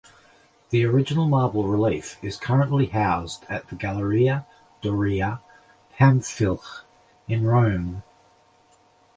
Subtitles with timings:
[0.71, 4.47] The original marble relief is currently housed at the Galleria
[4.81, 5.41] Doria
[5.99, 6.81] Pamphilj
[7.27, 8.01] in Rome.